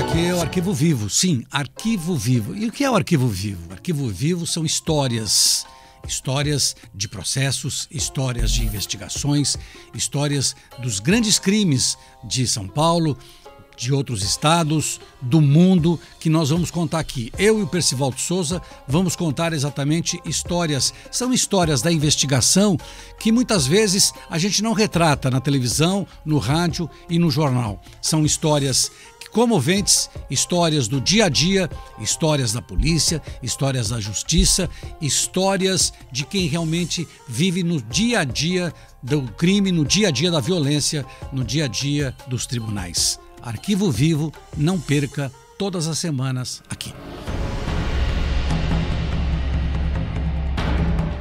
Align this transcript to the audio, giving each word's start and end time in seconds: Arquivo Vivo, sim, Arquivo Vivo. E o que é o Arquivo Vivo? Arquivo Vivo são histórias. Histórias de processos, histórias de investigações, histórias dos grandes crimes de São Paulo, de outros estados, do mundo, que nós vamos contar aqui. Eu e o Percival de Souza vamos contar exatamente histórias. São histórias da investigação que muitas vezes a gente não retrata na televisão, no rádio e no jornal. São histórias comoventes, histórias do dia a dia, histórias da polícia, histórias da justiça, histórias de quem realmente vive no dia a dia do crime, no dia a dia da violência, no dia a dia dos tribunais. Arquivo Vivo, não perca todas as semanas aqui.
Arquivo 0.00 0.72
Vivo, 0.72 1.10
sim, 1.10 1.44
Arquivo 1.50 2.16
Vivo. 2.16 2.56
E 2.56 2.66
o 2.66 2.72
que 2.72 2.84
é 2.84 2.90
o 2.90 2.96
Arquivo 2.96 3.28
Vivo? 3.28 3.70
Arquivo 3.70 4.08
Vivo 4.08 4.46
são 4.46 4.64
histórias. 4.64 5.66
Histórias 6.08 6.74
de 6.94 7.06
processos, 7.06 7.86
histórias 7.90 8.50
de 8.50 8.64
investigações, 8.64 9.58
histórias 9.94 10.56
dos 10.78 10.98
grandes 10.98 11.38
crimes 11.38 11.98
de 12.24 12.46
São 12.46 12.66
Paulo, 12.66 13.16
de 13.76 13.92
outros 13.92 14.22
estados, 14.22 15.00
do 15.20 15.40
mundo, 15.40 16.00
que 16.18 16.30
nós 16.30 16.48
vamos 16.48 16.70
contar 16.70 16.98
aqui. 16.98 17.30
Eu 17.38 17.58
e 17.58 17.62
o 17.62 17.66
Percival 17.66 18.10
de 18.10 18.22
Souza 18.22 18.60
vamos 18.88 19.14
contar 19.14 19.52
exatamente 19.52 20.18
histórias. 20.24 20.94
São 21.10 21.32
histórias 21.32 21.82
da 21.82 21.92
investigação 21.92 22.78
que 23.18 23.30
muitas 23.30 23.66
vezes 23.66 24.12
a 24.30 24.38
gente 24.38 24.62
não 24.62 24.72
retrata 24.72 25.30
na 25.30 25.40
televisão, 25.40 26.06
no 26.24 26.38
rádio 26.38 26.88
e 27.08 27.18
no 27.18 27.30
jornal. 27.30 27.82
São 28.00 28.24
histórias 28.24 28.90
comoventes, 29.30 30.10
histórias 30.30 30.88
do 30.88 31.00
dia 31.00 31.26
a 31.26 31.28
dia, 31.28 31.70
histórias 31.98 32.52
da 32.52 32.62
polícia, 32.62 33.22
histórias 33.42 33.88
da 33.88 34.00
justiça, 34.00 34.68
histórias 35.00 35.92
de 36.10 36.24
quem 36.24 36.46
realmente 36.46 37.06
vive 37.28 37.62
no 37.62 37.80
dia 37.80 38.20
a 38.20 38.24
dia 38.24 38.72
do 39.02 39.22
crime, 39.22 39.72
no 39.72 39.84
dia 39.84 40.08
a 40.08 40.10
dia 40.10 40.30
da 40.30 40.40
violência, 40.40 41.06
no 41.32 41.44
dia 41.44 41.64
a 41.64 41.68
dia 41.68 42.14
dos 42.26 42.46
tribunais. 42.46 43.18
Arquivo 43.42 43.90
Vivo, 43.90 44.32
não 44.56 44.78
perca 44.78 45.32
todas 45.58 45.86
as 45.86 45.98
semanas 45.98 46.62
aqui. 46.68 46.92